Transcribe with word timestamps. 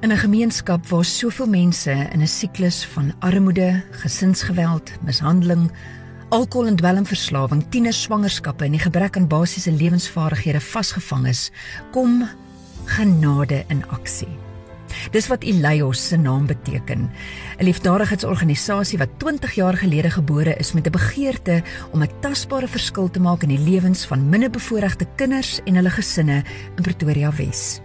In 0.00 0.12
'n 0.12 0.16
gemeenskap 0.16 0.86
waar 0.86 1.04
soveel 1.04 1.48
mense 1.48 1.90
in 1.90 2.20
'n 2.20 2.26
siklus 2.26 2.84
van 2.84 3.14
armoede, 3.18 3.82
gesinsgeweld, 3.90 4.90
mishandeling, 5.02 5.70
alkohol 6.28 6.66
en 6.66 6.76
dwelmverslawing, 6.76 7.64
tienerswangerskappe 7.68 8.64
en 8.64 8.70
die 8.70 8.80
gebrek 8.80 9.16
aan 9.16 9.26
basiese 9.26 9.72
lewensvaardighede 9.72 10.60
vasgevang 10.60 11.26
is, 11.26 11.50
kom 11.90 12.28
genade 12.84 13.64
in 13.68 13.88
aksie. 13.88 14.38
Dis 15.10 15.26
wat 15.26 15.42
Elios 15.42 16.08
se 16.08 16.16
naam 16.16 16.46
beteken. 16.46 17.10
'n 17.58 17.64
Liefdadigheidsorganisasie 17.64 18.98
wat 18.98 19.18
20 19.18 19.54
jaar 19.54 19.76
gelede 19.76 20.10
gebore 20.10 20.56
is 20.56 20.72
met 20.72 20.86
'n 20.86 20.90
begeerte 20.90 21.62
om 21.90 22.02
'n 22.02 22.10
tasbare 22.20 22.68
verskil 22.68 23.10
te 23.10 23.20
maak 23.20 23.42
in 23.42 23.48
die 23.48 23.70
lewens 23.70 24.06
van 24.06 24.28
minderbevoorregte 24.28 25.06
kinders 25.16 25.60
en 25.64 25.74
hulle 25.74 25.90
gesinne 25.90 26.44
in 26.76 26.82
Pretoria 26.82 27.32
Wes. 27.32 27.80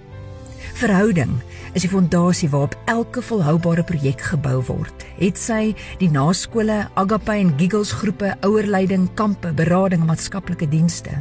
Verhouding 0.73 1.35
is 1.73 1.83
die 1.85 1.89
fondasie 1.89 2.49
waarop 2.49 2.73
elke 2.85 3.21
volhoubare 3.21 3.83
projek 3.83 4.21
gebou 4.21 4.57
word. 4.65 5.05
Het 5.19 5.37
sy 5.37 5.75
die 5.99 6.09
naskole, 6.09 6.87
Agape 6.97 7.35
en 7.37 7.53
Giggles 7.59 7.91
groepe, 7.91 8.33
ouerleiding, 8.41 9.05
kampe, 9.13 9.53
berading 9.53 10.05
maatskaplike 10.07 10.67
dienste. 10.69 11.13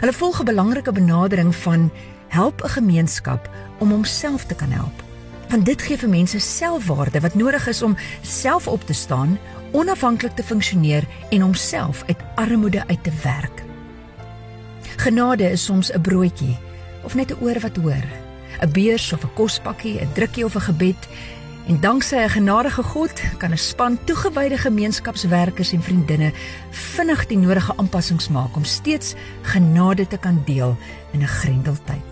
Hulle 0.00 0.12
volg 0.12 0.40
'n 0.40 0.44
belangrike 0.44 0.92
benadering 0.92 1.54
van 1.54 1.90
help 2.28 2.62
'n 2.62 2.68
gemeenskap 2.68 3.50
om 3.78 3.90
homself 3.90 4.44
te 4.44 4.54
kan 4.54 4.70
help. 4.70 5.02
Want 5.48 5.64
dit 5.64 5.82
gee 5.82 5.98
vir 5.98 6.08
mense 6.08 6.38
selfwaarde 6.38 7.20
wat 7.20 7.34
nodig 7.34 7.66
is 7.66 7.82
om 7.82 7.96
self 8.22 8.68
op 8.68 8.86
te 8.86 8.92
staan, 8.92 9.38
onafhanklik 9.72 10.36
te 10.36 10.42
funksioneer 10.42 11.04
en 11.30 11.40
homself 11.40 12.02
uit 12.06 12.18
armoede 12.34 12.86
uit 12.86 13.02
te 13.02 13.12
werk. 13.22 13.62
Genade 14.96 15.50
is 15.50 15.64
soms 15.64 15.92
'n 15.92 16.00
broodjie 16.00 16.58
of 17.02 17.14
net 17.14 17.30
'n 17.30 17.42
oor 17.44 17.60
wat 17.60 17.76
hoor, 17.76 18.19
'n 18.60 18.72
beurs 18.72 19.12
of 19.12 19.24
'n 19.24 19.34
kospakkie, 19.34 20.00
'n 20.00 20.12
drukkie 20.12 20.44
of 20.44 20.54
'n 20.54 20.60
gebed. 20.60 21.08
En 21.66 21.80
danksy 21.80 22.16
'n 22.16 22.28
genadige 22.28 22.82
God 22.82 23.12
kan 23.38 23.52
'n 23.52 23.58
span 23.58 23.98
toegewyde 24.04 24.58
gemeenskapswerkers 24.58 25.72
en 25.72 25.82
vriendinne 25.82 26.32
vinnig 26.70 27.26
die 27.26 27.38
nodige 27.38 27.72
aanpassings 27.76 28.28
maak 28.28 28.56
om 28.56 28.64
steeds 28.64 29.14
genade 29.42 30.06
te 30.06 30.16
kan 30.16 30.42
deel 30.44 30.76
in 31.12 31.20
'n 31.20 31.26
grendeltyd. 31.26 32.10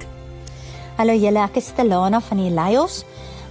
Hallo 0.96 1.14
julle, 1.14 1.42
ek 1.42 1.56
is 1.56 1.66
Stelana 1.66 2.20
van 2.20 2.36
die 2.36 2.50
Leios. 2.50 3.04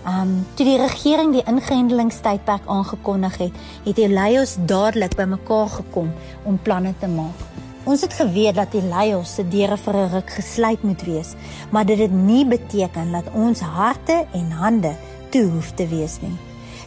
Um 0.07 0.45
toe 0.55 0.65
die 0.65 0.77
regering 0.77 1.33
die 1.33 1.43
ingrendelingstydperk 1.43 2.61
aangekondig 2.65 3.37
het, 3.37 3.51
het 3.83 3.95
die 3.95 4.07
Leios 4.07 4.55
dadelik 4.65 5.15
bymekaar 5.15 5.67
gekom 5.67 6.13
om 6.43 6.59
planne 6.61 6.93
te 6.99 7.07
maak. 7.07 7.66
Ons 7.87 8.01
het 8.03 8.17
geweet 8.19 8.57
dat 8.57 8.73
die 8.75 8.83
Leios 8.83 9.37
se 9.37 9.45
deure 9.47 9.77
vir 9.79 9.95
'n 9.95 10.09
ruk 10.11 10.29
gesluit 10.29 10.81
moet 10.83 11.01
wees, 11.07 11.29
maar 11.71 11.85
dit 11.85 11.97
het 11.97 12.11
nie 12.11 12.45
beteken 12.45 13.11
dat 13.11 13.31
ons 13.33 13.59
harte 13.59 14.25
en 14.33 14.51
hande 14.51 14.91
toe 15.29 15.45
hoef 15.51 15.71
te 15.71 15.87
wees 15.87 16.19
nie. 16.21 16.35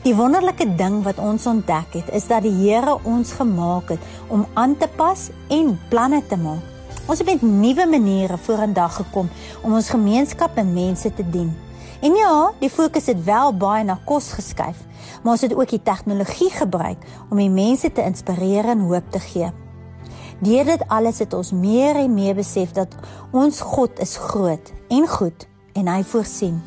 Die 0.03 0.15
wonderlike 0.15 0.77
ding 0.77 1.03
wat 1.03 1.19
ons 1.19 1.47
ontdek 1.47 1.92
het, 1.92 2.09
is 2.12 2.27
dat 2.27 2.42
die 2.42 2.53
Here 2.53 2.98
ons 3.05 3.33
gemaak 3.33 3.89
het 3.89 3.98
om 4.29 4.47
aan 4.55 4.77
te 4.77 4.89
pas 4.97 5.31
en 5.48 5.79
planne 5.89 6.23
te 6.27 6.37
maak. 6.37 6.61
Ons 7.07 7.19
het 7.19 7.27
met 7.27 7.42
nuwe 7.42 7.87
maniere 7.87 8.37
vorendag 8.37 8.95
gekom 8.97 9.29
om 9.62 9.75
ons 9.75 9.89
gemeenskap 9.89 10.57
en 10.57 10.73
mense 10.73 11.14
te 11.14 11.31
dien. 11.31 11.57
En 12.01 12.14
ja, 12.14 12.53
die 12.59 12.70
fokus 12.70 13.07
het 13.07 13.25
wel 13.25 13.57
baie 13.57 13.85
na 13.85 13.98
kos 14.05 14.33
geskuif, 14.33 14.77
maar 15.23 15.33
ons 15.33 15.41
het 15.41 15.55
ook 15.55 15.69
die 15.69 15.83
tegnologie 15.83 16.51
gebruik 16.51 16.98
om 17.31 17.37
die 17.37 17.51
mense 17.51 17.92
te 17.92 18.03
inspireer 18.03 18.64
en 18.64 18.81
hoop 18.81 19.11
te 19.11 19.19
gee. 19.19 19.51
Deur 20.41 20.64
dit 20.64 20.83
alles 20.88 21.19
het 21.20 21.34
ons 21.36 21.52
meer 21.52 21.98
en 22.00 22.14
meer 22.14 22.34
besef 22.34 22.72
dat 22.72 22.94
ons 23.36 23.60
God 23.60 23.98
is 24.00 24.16
groot 24.16 24.72
en 24.88 25.08
goed 25.08 25.44
en 25.77 25.88
hy 25.92 26.00
voorsien. 26.02 26.62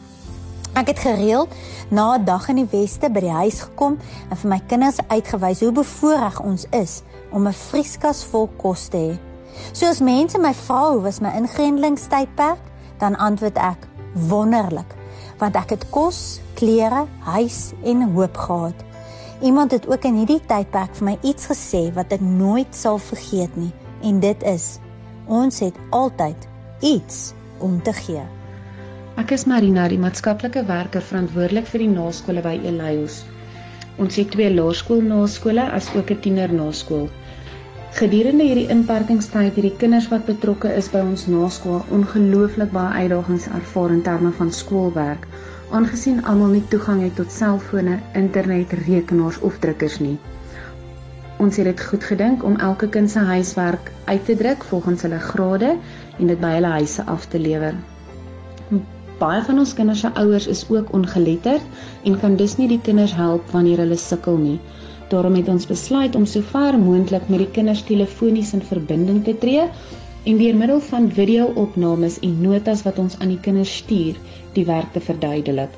Ek 0.78 0.92
het 0.92 1.00
gereeld 1.02 1.50
na 1.90 2.18
'n 2.18 2.26
dag 2.26 2.48
in 2.50 2.56
die 2.56 2.70
weste 2.70 3.10
by 3.10 3.20
die 3.20 3.34
huis 3.34 3.62
gekom 3.62 3.98
en 4.30 4.38
vir 4.38 4.50
my 4.50 4.62
kinders 4.68 5.02
uitgewys 5.08 5.60
hoe 5.60 5.72
bevoorreg 5.72 6.40
ons 6.42 6.66
is 6.70 7.02
om 7.32 7.48
'n 7.48 7.54
vrieskas 7.54 8.24
vol 8.24 8.50
kos 8.58 8.88
te 8.88 8.98
hê. 8.98 9.18
So 9.72 9.88
as 9.88 10.02
mense 10.02 10.38
my 10.38 10.54
vra 10.54 10.92
hoe 10.92 11.02
was 11.02 11.20
my 11.20 11.30
ingrendelingstydperk, 11.30 12.60
dan 13.00 13.16
antwoord 13.16 13.58
ek 13.58 13.88
wonderlik, 14.14 14.96
want 15.38 15.56
ek 15.56 15.70
het 15.70 15.90
kos, 15.90 16.40
klere, 16.54 17.06
huis 17.20 17.72
en 17.84 18.14
hoop 18.14 18.38
gehad. 18.38 18.93
Iemand 19.44 19.72
het 19.72 19.88
ook 19.88 20.06
in 20.08 20.16
hierdie 20.22 20.40
tydperk 20.48 20.94
vir 20.96 21.06
my 21.10 21.14
iets 21.28 21.50
gesê 21.50 21.80
wat 21.98 22.14
ek 22.16 22.22
nooit 22.24 22.78
sal 22.80 22.96
vergeet 22.96 23.52
nie, 23.60 23.74
en 24.08 24.22
dit 24.24 24.44
is: 24.48 24.78
ons 25.28 25.58
het 25.60 25.80
altyd 25.92 26.46
iets 26.80 27.34
om 27.60 27.82
te 27.84 27.92
gee. 27.98 28.24
Ek 29.20 29.34
is 29.36 29.44
Marina, 29.44 29.90
die 29.92 30.00
maatskaplike 30.00 30.64
werker 30.70 31.04
verantwoordelik 31.04 31.68
vir 31.74 31.84
die 31.84 31.90
naskole 31.92 32.44
by 32.46 32.54
Elios. 32.72 33.20
Ons 34.00 34.16
het 34.22 34.32
twee 34.32 34.48
laerskoolnaskole 34.54 35.68
as 35.80 35.92
ook 35.92 36.16
'n 36.16 36.24
tienernaskool. 36.24 37.10
Gedurende 38.00 38.48
hierdie 38.48 38.70
inperkingstyd 38.72 39.56
het 39.56 39.66
die 39.68 39.76
kinders 39.84 40.08
wat 40.08 40.26
betrokke 40.26 40.72
is 40.72 40.88
by 40.90 41.04
ons 41.04 41.28
naskool 41.28 41.84
ongelooflik 41.92 42.72
baie 42.72 43.04
uitdagings 43.04 43.52
ervaar 43.60 43.92
in 43.92 44.02
terme 44.08 44.32
van 44.40 44.52
skoolwerk, 44.52 45.28
aangesien 45.74 46.20
almal 46.30 46.52
nie 46.54 46.66
toegang 46.70 47.02
het 47.02 47.16
tot 47.18 47.32
selfone, 47.34 47.96
internet, 48.20 48.74
rekenaars 48.86 49.40
of 49.48 49.56
drukkers 49.64 49.98
nie. 50.04 50.18
Ons 51.42 51.58
het 51.58 51.66
dit 51.66 51.82
goed 51.82 52.04
gedink 52.06 52.44
om 52.46 52.60
elke 52.62 52.90
kind 52.94 53.10
se 53.10 53.24
huiswerk 53.26 53.90
uit 54.06 54.26
te 54.26 54.36
druk 54.38 54.64
volgens 54.70 55.02
hulle 55.02 55.20
grade 55.20 55.72
en 56.20 56.30
dit 56.30 56.40
by 56.44 56.52
hulle 56.60 56.76
huise 56.76 57.06
af 57.16 57.26
te 57.34 57.42
lewer. 57.42 57.74
Baie 59.18 59.42
van 59.48 59.64
ons 59.64 59.74
kinders 59.74 60.04
se 60.06 60.14
ouers 60.20 60.48
is 60.54 60.62
ook 60.70 60.94
ongeletterd 60.94 61.66
en 62.06 62.20
kan 62.22 62.38
dus 62.38 62.58
nie 62.62 62.70
die 62.70 62.82
kinders 62.86 63.16
help 63.18 63.50
wanneer 63.56 63.82
hulle 63.82 63.98
sukkel 63.98 64.38
nie. 64.38 64.60
Daarom 65.10 65.36
het 65.42 65.50
ons 65.50 65.66
besluit 65.70 66.16
om 66.16 66.30
sover 66.30 66.78
moontlik 66.80 67.26
met 67.34 67.42
die 67.48 67.52
kinders 67.58 67.82
telefonies 67.90 68.54
in 68.54 68.62
verbinding 68.70 69.24
te 69.26 69.38
tree 69.42 69.66
en 70.24 70.38
deur 70.38 70.56
middel 70.56 70.80
van 70.80 71.10
video-opnames 71.12 72.20
en 72.24 72.36
notas 72.42 72.84
wat 72.88 73.00
ons 73.02 73.18
aan 73.20 73.34
die 73.34 73.40
kinders 73.44 73.74
stuur, 73.82 74.16
die 74.56 74.64
werk 74.66 74.94
te 74.96 75.02
verduidelik. 75.04 75.74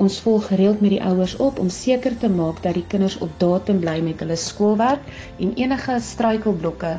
Ons 0.00 0.20
volg 0.24 0.46
gereeld 0.48 0.80
met 0.80 0.94
die 0.94 1.02
ouers 1.04 1.36
op 1.36 1.58
om 1.60 1.68
seker 1.68 2.16
te 2.16 2.30
maak 2.32 2.62
dat 2.64 2.78
die 2.78 2.86
kinders 2.88 3.18
op 3.24 3.32
datum 3.42 3.82
bly 3.82 3.98
met 4.06 4.22
hulle 4.24 4.38
skoolwerk 4.40 5.04
en 5.36 5.52
enige 5.60 5.98
struikelblokke 6.00 6.94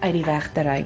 uit 0.00 0.14
die 0.16 0.24
weg 0.26 0.50
te 0.56 0.66
ry. 0.66 0.80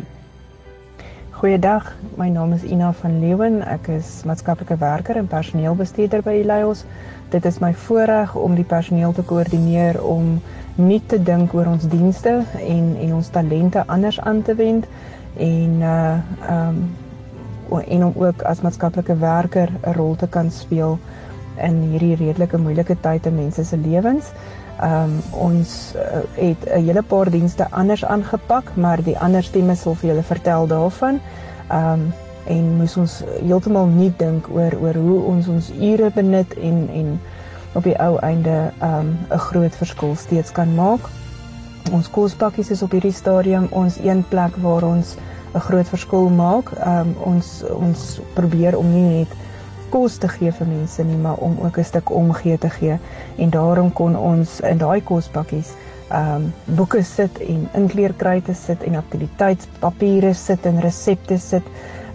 Goeiedag, 1.32 1.88
my 2.21 2.28
naam 2.28 2.53
is 2.53 2.66
Ina 2.69 2.92
van 3.00 3.16
Leeuwen. 3.22 3.62
Ek 3.65 3.88
is 3.94 4.21
maatskaplike 4.28 4.76
werker 4.78 5.16
en 5.16 5.32
personeelbestuurder 5.32 6.22
by 6.26 6.42
Elios 6.42 6.84
dit 7.32 7.44
is 7.48 7.59
my 7.65 7.71
voorreg 7.87 8.34
om 8.37 8.54
die 8.59 8.66
personeel 8.69 9.15
te 9.16 9.22
koördineer 9.25 9.97
om 10.04 10.34
nie 10.76 11.00
te 11.09 11.16
dink 11.16 11.54
oor 11.56 11.71
ons 11.71 11.87
dienste 11.88 12.34
en 12.60 12.91
en 13.00 13.15
ons 13.19 13.31
talente 13.32 13.84
anders 13.94 14.19
aan 14.21 14.42
te 14.44 14.54
wend 14.59 14.88
en 15.37 15.81
uh 15.81 16.19
um 16.50 16.91
en 17.81 18.04
om 18.04 18.12
ook 18.16 18.43
as 18.43 18.60
maatskaplike 18.60 19.16
werker 19.16 19.70
'n 19.82 19.93
rol 19.93 20.16
te 20.16 20.28
kan 20.28 20.50
speel 20.50 20.98
in 21.56 21.81
hierdie 21.81 22.16
redelike 22.16 22.59
moeilike 22.59 22.97
tyd 23.00 23.26
in 23.26 23.34
mense 23.34 23.65
se 23.65 23.76
lewens. 23.76 24.32
Um 24.82 25.21
ons 25.31 25.94
uh, 25.97 26.22
het 26.34 26.65
'n 26.66 26.84
hele 26.84 27.03
paar 27.03 27.31
dienste 27.31 27.71
anders 27.71 28.04
aangepak, 28.04 28.76
maar 28.76 29.03
die 29.03 29.19
ander 29.19 29.42
stemme 29.42 29.75
sal 29.75 29.94
vir 29.94 30.09
julle 30.09 30.22
vertel 30.22 30.66
daarvan. 30.66 31.21
Um 31.71 32.12
en 32.47 32.76
moes 32.76 32.97
ons 32.97 33.22
heeltemal 33.41 33.87
nie 33.87 34.12
dink 34.16 34.48
oor 34.50 34.75
oor 34.82 34.94
hoe 34.94 35.21
ons 35.22 35.48
ons 35.48 35.71
ure 35.81 36.10
benut 36.10 36.54
en 36.59 36.88
en 36.92 37.21
op 37.75 37.82
die 37.82 37.98
ou 37.98 38.19
einde 38.19 38.72
um 38.82 39.19
'n 39.31 39.38
groot 39.38 39.76
verskil 39.76 40.16
steeds 40.16 40.53
kan 40.53 40.75
maak. 40.75 41.00
Ons 41.91 42.10
kospakkies 42.10 42.70
is 42.70 42.82
op 42.82 42.93
hierdie 42.93 43.12
stadium 43.12 43.66
ons 43.70 43.98
een 43.98 44.22
plek 44.28 44.56
waar 44.62 44.82
ons 44.82 45.16
'n 45.54 45.59
groot 45.59 45.88
verskil 45.88 46.28
maak. 46.28 46.70
Um 46.87 47.15
ons 47.19 47.62
ons 47.75 48.20
probeer 48.34 48.78
om 48.78 48.92
nie 48.92 49.18
net 49.18 49.28
kos 49.91 50.16
te 50.16 50.28
gee 50.28 50.53
vir 50.53 50.66
mense 50.66 51.04
nie, 51.04 51.16
maar 51.16 51.36
om 51.36 51.59
ook 51.60 51.78
'n 51.78 51.84
stuk 51.84 52.10
omgee 52.10 52.59
te 52.59 52.71
gee 52.71 52.98
en 53.36 53.51
daarom 53.51 53.92
kon 53.92 54.16
ons 54.16 54.60
in 54.60 54.78
daai 54.78 55.03
kospakkies 55.03 55.74
um 56.12 56.53
boeke 56.65 57.03
sit 57.03 57.39
en 57.39 57.68
inkleerkruite 57.74 58.54
sit 58.54 58.83
en 58.83 58.95
aktiwiteitspapiere 58.95 60.34
sit 60.34 60.66
en 60.66 60.80
resepte 60.80 61.39
sit 61.39 61.62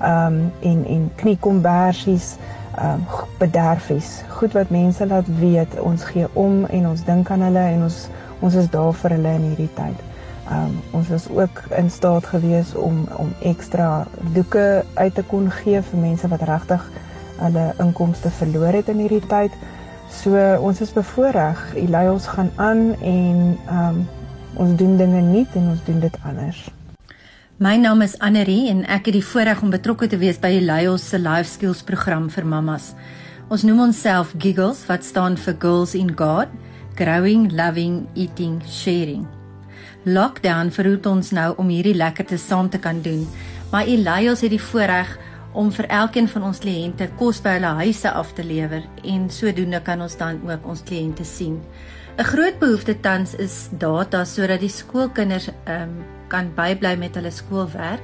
um 0.01 0.51
en 0.61 0.85
en 0.85 1.11
kniekombersies 1.15 2.35
um 2.81 3.05
bederfies 3.37 4.23
goed 4.29 4.53
wat 4.53 4.69
mense 4.69 5.07
laat 5.07 5.29
weet 5.39 5.79
ons 5.79 6.03
gee 6.03 6.27
om 6.33 6.65
en 6.65 6.87
ons 6.87 7.03
dink 7.03 7.31
aan 7.31 7.41
hulle 7.41 7.65
en 7.73 7.83
ons 7.83 8.07
ons 8.41 8.55
is 8.55 8.69
daar 8.69 8.93
vir 8.93 9.15
hulle 9.17 9.33
in 9.39 9.49
hierdie 9.51 9.73
tyd. 9.77 10.03
Um 10.51 10.77
ons 10.95 11.09
was 11.11 11.27
ook 11.29 11.63
in 11.77 11.89
staat 11.91 12.25
gewees 12.25 12.73
om 12.75 13.03
om 13.17 13.33
ekstra 13.41 14.05
doeke 14.35 14.83
uit 14.95 15.15
te 15.15 15.23
kon 15.27 15.51
gee 15.51 15.81
vir 15.81 15.99
mense 15.99 16.27
wat 16.27 16.45
regtig 16.47 16.85
hulle 17.39 17.65
inkomste 17.83 18.31
verloor 18.39 18.73
het 18.79 18.89
in 18.93 19.03
hierdie 19.03 19.25
tyd. 19.27 19.51
So 20.11 20.37
ons 20.63 20.81
is 20.81 20.93
bevoorreg. 20.95 21.59
Lei 21.75 22.07
ons 22.09 22.27
gaan 22.27 22.51
aan 22.55 22.93
en 23.01 23.57
um 23.67 24.05
ons 24.57 24.73
doen 24.77 24.97
dinge 24.97 25.21
nuut 25.21 25.55
en 25.55 25.69
ons 25.75 25.85
doen 25.85 25.99
dit 25.99 26.15
anders. 26.25 26.67
My 27.57 27.75
naam 27.77 28.01
is 28.05 28.15
Annerie 28.21 28.69
en 28.69 28.83
ek 28.85 29.07
het 29.09 29.15
die 29.17 29.25
voorreg 29.25 29.61
om 29.65 29.71
betrokke 29.73 30.05
te 30.07 30.17
wees 30.21 30.37
by 30.37 30.51
die 30.53 30.61
Lyos 30.61 31.07
se 31.09 31.17
Life 31.17 31.49
Skills 31.49 31.79
program 31.81 32.27
vir 32.29 32.45
mammas. 32.45 32.91
Ons 33.49 33.63
noem 33.65 33.87
onsself 33.87 34.35
Giggles 34.37 34.83
wat 34.85 35.05
staan 35.07 35.37
vir 35.41 35.55
Girls 35.57 35.95
in 35.97 36.11
God, 36.19 36.53
Growing, 36.97 37.51
Loving, 37.53 38.07
Eating, 38.15 38.61
Sharing. 38.65 39.27
Lockdown 40.09 40.71
verhoed 40.73 41.05
ons 41.05 41.29
nou 41.35 41.51
om 41.61 41.69
hierdie 41.69 41.93
lekkerte 41.93 42.39
saam 42.41 42.71
te 42.73 42.79
kan 42.81 43.03
doen, 43.05 43.27
maar 43.69 43.85
Elias 43.85 44.41
het 44.41 44.49
die 44.49 44.61
voorreg 44.61 45.11
om 45.53 45.69
vir 45.73 45.85
elkeen 45.93 46.29
van 46.31 46.47
ons 46.49 46.61
kliënte 46.63 47.09
kos 47.19 47.43
by 47.45 47.59
hulle 47.59 47.75
huise 47.83 48.09
af 48.09 48.33
te 48.33 48.45
lewer 48.45 48.81
en 49.05 49.29
sodoende 49.29 49.83
kan 49.85 50.01
ons 50.01 50.17
dan 50.17 50.41
ook 50.49 50.65
ons 50.65 50.81
kliënte 50.89 51.25
sien. 51.25 51.61
'n 52.17 52.25
Groot 52.25 52.57
behoefte 52.59 52.97
tans 52.99 53.35
is 53.35 53.69
data 53.77 54.25
sodat 54.25 54.59
die 54.59 54.73
skoolkinders 54.73 55.51
ehm 55.65 55.81
um, 55.83 56.05
kan 56.27 56.49
bybly 56.55 56.95
met 56.97 57.15
hulle 57.15 57.31
skoolwerk 57.31 58.01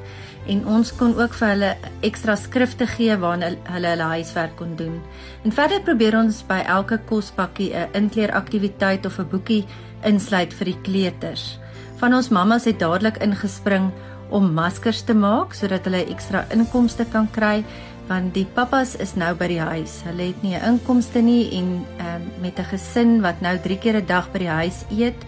en 0.47 0.65
ons 0.67 0.91
kon 0.95 1.13
ook 1.19 1.33
vir 1.33 1.47
hulle 1.47 1.71
ekstra 2.01 2.35
skrifte 2.35 2.87
gee 2.87 3.15
waarna 3.17 3.53
hulle 3.71 3.93
hulle 3.93 4.09
huiswerk 4.17 4.55
kon 4.59 4.75
doen. 4.75 4.99
En 5.43 5.51
verder 5.51 5.81
probeer 5.81 6.17
ons 6.19 6.43
by 6.47 6.61
elke 6.67 6.99
kospakkie 7.09 7.73
'n 7.73 7.89
inkleeraktiwiteit 7.93 9.05
of 9.05 9.19
'n 9.19 9.29
boekie 9.29 9.65
insluit 10.03 10.53
vir 10.53 10.65
die 10.65 10.81
kleuters. 10.81 11.59
Van 11.97 12.13
ons 12.13 12.29
mammas 12.29 12.65
het 12.65 12.79
dadelik 12.79 13.17
ingespring 13.17 13.91
om 14.29 14.53
maskers 14.53 15.01
te 15.01 15.13
maak 15.13 15.53
sodat 15.53 15.85
hulle 15.85 16.05
ekstra 16.05 16.45
inkomste 16.51 17.05
kan 17.05 17.27
kry 17.31 17.63
want 18.07 18.33
die 18.33 18.45
pappas 18.45 18.97
is 18.99 19.15
nou 19.15 19.33
by 19.39 19.47
die 19.47 19.61
huis. 19.61 20.01
Hulle 20.03 20.27
het 20.31 20.43
nie 20.43 20.55
'n 20.55 20.63
inkomste 20.73 21.21
nie 21.21 21.51
en 21.59 21.85
ehm 21.97 22.15
um, 22.15 22.41
met 22.41 22.59
'n 22.59 22.65
gesin 22.65 23.21
wat 23.21 23.41
nou 23.41 23.57
3 23.57 23.77
keer 23.77 23.95
'n 23.95 24.05
dag 24.05 24.31
by 24.31 24.39
die 24.39 24.47
huis 24.47 24.85
eet, 24.89 25.25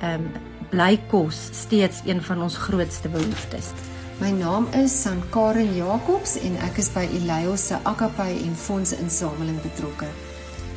ehm 0.00 0.14
um, 0.14 0.32
bly 0.70 1.00
kos 1.08 1.48
steeds 1.52 2.02
een 2.04 2.22
van 2.22 2.42
ons 2.42 2.56
grootste 2.56 3.08
behoeftes. 3.08 3.72
My 4.18 4.32
naam 4.34 4.66
is 4.74 4.90
Sankaren 5.02 5.76
Jacobs 5.76 6.32
en 6.42 6.56
ek 6.66 6.80
is 6.82 6.88
by 6.90 7.04
Elios 7.14 7.68
se 7.68 7.76
Akapai 7.86 8.32
en 8.42 8.56
fondsinsameling 8.58 9.60
betrokke. 9.62 10.08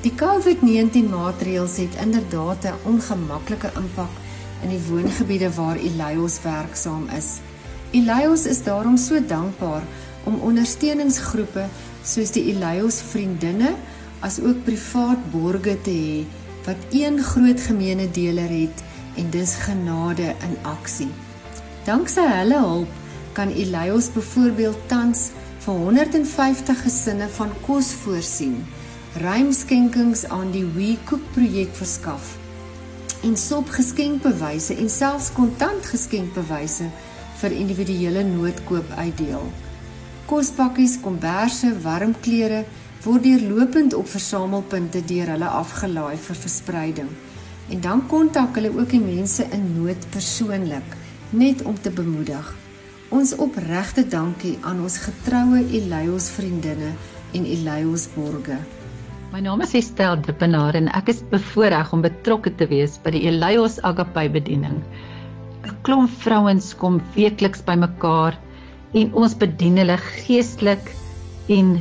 Die 0.03 0.11
COVID-19 0.13 1.09
maatreëls 1.09 1.79
het 1.81 1.97
inderdaad 2.03 2.67
'n 2.69 2.77
ongemaklike 2.91 3.71
impak 3.81 4.13
in 4.61 4.69
die 4.69 4.83
woongebiede 4.89 5.49
waar 5.57 5.81
Elios 5.81 6.37
werksaam 6.45 7.09
is. 7.17 7.41
Elios 7.91 8.45
is 8.45 8.63
daarom 8.63 8.97
so 8.97 9.25
dankbaar 9.25 9.81
om 10.23 10.37
ondersteuningsgroepe 10.51 11.65
soos 12.03 12.31
die 12.31 12.45
Elios 12.53 13.01
vriendinne 13.01 13.73
as 14.19 14.39
ook 14.39 14.63
privaat 14.63 15.31
borge 15.31 15.81
te 15.81 15.89
hê 15.89 16.25
wat 16.65 16.77
een 16.91 17.17
groot 17.17 17.59
gemeene 17.59 18.11
deler 18.11 18.49
het 18.49 18.83
en 19.17 19.29
dis 19.29 19.55
genade 19.55 20.35
in 20.45 20.57
aksie. 20.61 21.09
Danksy 21.85 22.21
hulle 22.21 22.59
hulp 22.59 23.00
kan 23.37 23.53
Elios 23.53 24.11
byvoorbeeld 24.13 24.77
tans 24.87 25.29
vir 25.65 25.73
150 25.73 26.83
gesinne 26.83 27.29
van 27.37 27.51
kos 27.65 27.93
voorsien, 28.03 28.61
ruimskenkings 29.21 30.25
aan 30.29 30.51
die 30.51 30.65
We 30.75 30.95
Cook 31.05 31.25
projek 31.35 31.75
verskaf 31.75 32.37
en 33.21 33.37
sop 33.37 33.69
geskenkbewyse 33.69 34.75
en 34.81 34.89
selfs 34.89 35.29
kontant 35.35 35.85
geskenkbewyse 35.85 36.87
vir 37.41 37.53
individuele 37.53 38.23
noodkoop 38.25 38.93
uitdeel. 38.97 39.43
Kospakkies, 40.29 40.97
komberse, 41.03 41.73
warm 41.83 42.15
klere 42.25 42.63
word 43.03 43.25
deurlopend 43.25 43.93
op 43.97 44.09
versamelpunte 44.09 45.03
deur 45.09 45.33
hulle 45.35 45.51
afgelaai 45.61 46.17
vir 46.17 46.41
verspreiding. 46.45 47.11
En 47.73 47.81
dan 47.81 48.03
kontak 48.09 48.57
hulle 48.57 48.73
ook 48.73 48.89
die 48.93 49.03
mense 49.03 49.45
in 49.53 49.69
nood 49.77 50.09
persoonlik 50.13 50.97
net 51.29 51.61
om 51.61 51.77
te 51.81 51.93
bemoedig. 51.93 52.55
Ons 53.11 53.33
opregte 53.43 54.05
dankie 54.07 54.53
aan 54.63 54.77
ons 54.79 54.93
getroue 55.03 55.59
Elios 55.75 56.29
vriendinne 56.31 56.93
en 57.35 57.47
Elios 57.55 58.05
borge. 58.13 58.55
My 59.33 59.41
naam 59.43 59.59
is 59.65 59.73
Estel 59.75 60.15
Dippenaar 60.23 60.77
en 60.79 60.87
ek 60.95 61.11
is 61.11 61.19
bevoorreg 61.33 61.91
om 61.91 62.05
betrokke 62.05 62.53
te 62.55 62.69
wees 62.71 62.95
by 63.03 63.11
die 63.11 63.25
Elios 63.27 63.75
Agape 63.89 64.23
bediening. 64.37 64.79
'n 65.67 65.75
Klomp 65.83 66.15
vrouens 66.23 66.71
kom 66.79 67.01
weekliks 67.17 67.65
bymekaar 67.67 68.39
en 68.95 69.11
ons 69.11 69.35
bedien 69.43 69.83
hulle 69.83 69.99
geestelik 70.07 70.95
en 71.57 71.75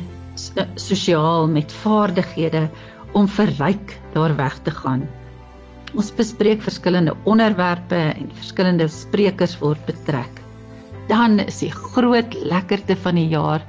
sosiaal 0.88 1.46
met 1.46 1.78
vaardighede 1.84 2.66
om 3.14 3.30
verryk 3.38 3.94
daar 4.18 4.34
weg 4.34 4.58
te 4.66 4.74
gaan. 4.82 5.06
Ons 5.94 6.10
bespreek 6.10 6.58
verskillende 6.66 7.14
onderwerpe 7.22 8.02
en 8.18 8.34
verskillende 8.42 8.90
sprekers 8.90 9.58
word 9.62 9.86
betrek 9.86 10.39
dan 11.10 11.40
is 11.42 11.60
die 11.64 11.72
groot 11.74 12.34
lekkerte 12.46 12.96
van 13.04 13.18
die 13.18 13.28
jaar 13.32 13.64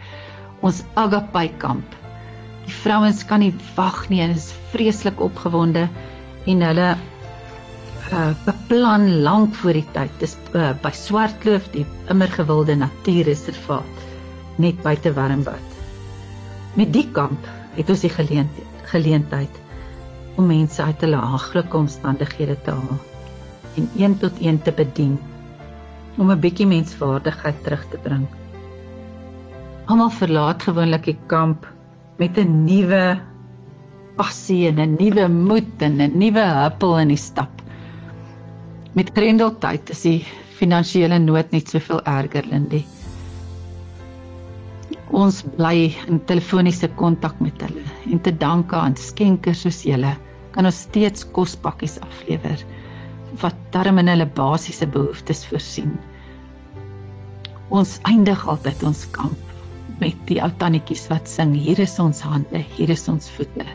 ons 0.61 0.83
Agapai 0.99 1.49
kamp. 1.61 1.95
Die 2.67 2.75
vrouens 2.83 3.23
kan 3.25 3.41
nie 3.41 3.53
wag 3.75 4.03
nie 4.11 4.21
en 4.21 4.35
is 4.38 4.51
vreeslik 4.73 5.21
opgewonde 5.23 5.88
en 6.49 6.61
hulle 6.67 6.91
uh, 6.93 8.29
beplan 8.45 9.07
lank 9.25 9.55
voor 9.57 9.79
die 9.79 9.88
tyd. 9.95 10.13
Dis 10.21 10.38
uh, 10.53 10.71
by 10.83 10.93
Swartkloof, 10.95 11.71
die 11.73 11.85
immer 12.13 12.29
gewilde 12.29 12.77
natuurreservaat 12.77 14.05
net 14.61 14.77
buite 14.85 15.13
Warmbad. 15.17 15.77
Met 16.77 16.93
die 16.93 17.07
kamp 17.15 17.49
het 17.75 17.89
ons 17.89 18.05
die 18.05 18.13
geleentheid 18.13 18.67
geleentheid 18.91 19.59
om 20.35 20.49
mense 20.49 20.83
uit 20.83 21.03
hulle 21.05 21.19
haglike 21.33 21.77
omstandighede 21.77 22.57
te 22.65 22.73
haal 22.75 22.97
en 23.79 23.85
een 23.95 24.17
tot 24.19 24.39
een 24.43 24.57
te 24.65 24.73
bedien 24.75 25.13
om 26.18 26.31
'n 26.31 26.40
bietjie 26.40 26.68
menswaardigheid 26.68 27.63
terug 27.63 27.84
te 27.92 27.98
bring. 28.04 28.28
Almal 29.88 30.10
verlaat 30.10 30.63
gewoonlik 30.63 31.06
die 31.06 31.19
kamp 31.28 31.68
met 32.18 32.38
'n 32.38 32.66
nuwe 32.66 33.19
passie 34.18 34.68
en 34.68 34.80
'n 34.80 34.98
nuwe 35.00 35.28
moed 35.28 35.81
en 35.81 36.02
'n 36.02 36.18
nuwe 36.18 36.46
huppel 36.63 37.00
in 37.00 37.08
die 37.08 37.18
stap. 37.18 37.62
Met 38.94 39.12
Grendeltyd 39.16 39.90
is 39.90 40.02
die 40.02 40.25
finansiële 40.60 41.19
nood 41.19 41.52
net 41.52 41.69
soveel 41.69 42.02
erger, 42.06 42.44
Lindie. 42.52 42.86
Ons 45.12 45.44
bly 45.58 45.96
in 46.08 46.19
telefoniese 46.25 46.88
kontak 46.96 47.40
met 47.40 47.62
hulle 47.62 47.84
en 48.12 48.19
te 48.22 48.31
danke 48.31 48.75
aan 48.75 48.96
skenkers 48.96 49.62
soos 49.62 49.84
julle 49.84 50.16
kan 50.52 50.66
ons 50.66 50.81
steeds 50.88 51.25
kospakkies 51.36 52.00
aflewer 52.00 52.60
wat 53.39 53.56
darm 53.72 54.01
in 54.01 54.12
hulle 54.12 54.28
basiese 54.38 54.88
behoeftes 54.88 55.45
voorsien. 55.48 55.94
Ons 57.72 58.00
eindig 58.10 58.44
altyd 58.51 58.83
ons 58.83 59.06
kamp 59.16 59.51
met 60.01 60.18
die 60.28 60.42
ou 60.44 60.50
tannetjies 60.60 61.07
wat 61.12 61.30
sing: 61.30 61.54
Hier 61.56 61.80
is 61.80 61.98
ons 62.00 62.22
hande, 62.25 62.63
hier 62.75 62.89
is 62.91 63.08
ons 63.08 63.29
voete. 63.38 63.65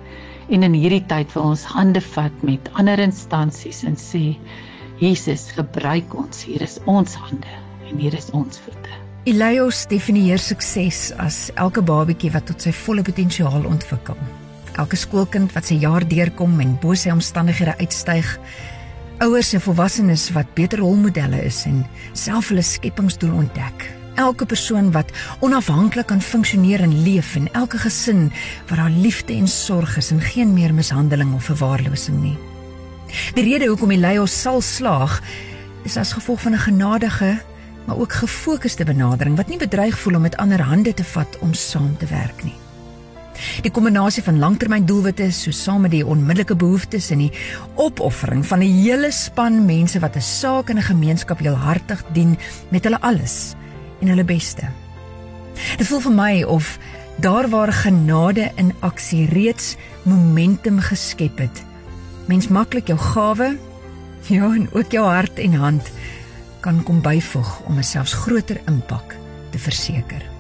En 0.53 0.63
in 0.63 0.77
hierdie 0.77 1.05
tyd 1.09 1.33
wil 1.35 1.53
ons 1.55 1.65
hande 1.65 2.03
vat 2.13 2.43
met 2.47 2.71
ander 2.75 3.01
instansies 3.03 3.83
en 3.89 3.97
sê: 3.97 4.37
Jesus, 5.01 5.51
gebruik 5.57 6.15
ons. 6.17 6.45
Hier 6.45 6.63
is 6.63 6.79
ons 6.87 7.15
hande 7.15 7.59
en 7.91 7.99
hier 8.01 8.15
is 8.17 8.31
ons 8.37 8.61
voete. 8.65 9.03
Elios 9.27 9.87
definieer 9.91 10.39
sukses 10.39 11.11
as 11.19 11.49
elke 11.59 11.83
babatjie 11.83 12.31
wat 12.35 12.47
tot 12.47 12.63
sy 12.63 12.73
volle 12.85 13.03
potensiaal 13.07 13.67
ontwikkel. 13.67 14.19
Elke 14.79 14.99
skoolkind 15.01 15.55
wat 15.57 15.67
sy 15.67 15.81
jaar 15.83 16.05
deurkom 16.07 16.61
en 16.63 16.77
bo 16.83 16.95
sy 16.95 17.11
omstandighede 17.11 17.75
uitstyg 17.81 18.29
ouers 19.19 19.53
en 19.57 19.61
volwassenes 19.61 20.31
wat 20.35 20.49
beter 20.55 20.79
rolmodelle 20.79 21.39
is 21.45 21.63
en 21.69 21.85
self 22.13 22.51
hulle 22.53 22.63
skepingsdoel 22.63 23.33
ontdek. 23.33 23.87
Elke 24.21 24.47
persoon 24.49 24.91
wat 24.93 25.13
onafhanklik 25.45 26.09
kan 26.11 26.21
funksioneer 26.21 26.85
en 26.85 26.93
leef 27.05 27.35
en 27.37 27.49
elke 27.53 27.79
gesin 27.79 28.31
waar 28.69 28.85
daar 28.85 28.91
liefde 28.91 29.33
en 29.37 29.49
sorg 29.49 29.97
is 29.97 30.11
en 30.11 30.21
geen 30.21 30.53
meer 30.53 30.75
mishandeling 30.75 31.35
of 31.35 31.49
verwaarlosing 31.49 32.21
nie. 32.23 32.37
Die 33.35 33.45
rede 33.45 33.71
hoekom 33.71 33.93
die 33.95 34.01
leiers 34.01 34.41
sal 34.41 34.61
slaag 34.61 35.21
is 35.85 35.97
as 35.97 36.13
gevolg 36.13 36.41
van 36.41 36.53
'n 36.53 36.67
genadige 36.69 37.39
maar 37.87 37.99
ook 37.99 38.13
gefokusde 38.13 38.85
benadering 38.85 39.37
wat 39.37 39.49
nie 39.49 39.59
bedreig 39.59 39.99
voel 39.99 40.15
om 40.15 40.21
met 40.21 40.37
ander 40.37 40.61
hande 40.61 40.95
te 40.95 41.05
vat 41.05 41.39
om 41.39 41.55
saam 41.55 41.97
te 41.97 42.07
werk 42.07 42.45
nie. 42.45 42.66
Die 43.63 43.71
kombinasie 43.71 44.23
van 44.23 44.39
langtermyndoelwitte, 44.39 45.31
so 45.33 45.51
saam 45.51 45.81
met 45.87 45.91
die 45.91 46.07
onmiddellike 46.07 46.57
behoeftes 46.57 47.11
en 47.11 47.19
die 47.19 47.33
opoffering 47.75 48.47
van 48.47 48.63
'n 48.63 48.83
hele 48.83 49.11
span 49.13 49.65
mense 49.67 49.99
wat 49.99 50.17
'n 50.17 50.21
saak 50.21 50.71
in 50.71 50.79
'n 50.79 50.91
gemeenskap 50.93 51.39
heelhartig 51.39 52.05
dien 52.13 52.39
met 52.71 52.85
hulle 52.85 53.01
alles 53.01 53.55
en 54.01 54.09
hulle 54.09 54.25
beste. 54.25 54.69
Dit 55.77 55.87
voel 55.87 56.01
vir 56.01 56.13
my 56.13 56.43
of 56.43 56.79
daar 57.17 57.49
waar 57.49 57.73
genade 57.73 58.51
in 58.57 58.75
aksie 58.81 59.27
reeds 59.27 59.77
momentum 60.03 60.81
geskep 60.81 61.39
het, 61.39 61.65
mens 62.27 62.49
maklik 62.49 62.87
jou 62.87 62.99
gawe, 62.99 63.57
ja, 64.37 64.45
en 64.55 64.69
ook 64.73 64.91
jou 64.91 65.07
hart 65.07 65.39
en 65.39 65.55
hand 65.55 65.91
kan 66.61 66.83
kom 66.83 67.01
byvoeg 67.01 67.61
om 67.67 67.79
'n 67.79 67.85
selfs 67.85 68.13
groter 68.13 68.61
impak 68.67 69.17
te 69.51 69.59
verseker. 69.59 70.36